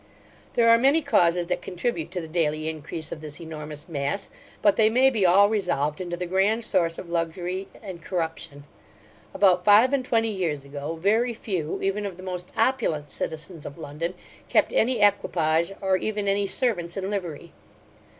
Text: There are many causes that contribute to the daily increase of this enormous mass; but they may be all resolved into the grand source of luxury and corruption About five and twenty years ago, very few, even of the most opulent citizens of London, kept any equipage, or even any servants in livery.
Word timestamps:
There 0.55 0.67
are 0.67 0.79
many 0.79 1.03
causes 1.03 1.45
that 1.45 1.61
contribute 1.61 2.09
to 2.09 2.21
the 2.21 2.27
daily 2.27 2.67
increase 2.67 3.11
of 3.11 3.21
this 3.21 3.39
enormous 3.39 3.87
mass; 3.87 4.31
but 4.63 4.75
they 4.75 4.89
may 4.89 5.11
be 5.11 5.27
all 5.27 5.47
resolved 5.47 6.01
into 6.01 6.17
the 6.17 6.25
grand 6.25 6.63
source 6.63 6.97
of 6.97 7.07
luxury 7.07 7.67
and 7.83 8.01
corruption 8.01 8.63
About 9.31 9.63
five 9.63 9.93
and 9.93 10.03
twenty 10.03 10.31
years 10.31 10.65
ago, 10.65 10.95
very 10.95 11.35
few, 11.35 11.79
even 11.83 12.07
of 12.07 12.17
the 12.17 12.23
most 12.23 12.49
opulent 12.57 13.11
citizens 13.11 13.63
of 13.63 13.77
London, 13.77 14.15
kept 14.49 14.73
any 14.73 15.01
equipage, 15.01 15.71
or 15.81 15.97
even 15.97 16.27
any 16.27 16.47
servants 16.47 16.97
in 16.97 17.07
livery. 17.07 17.51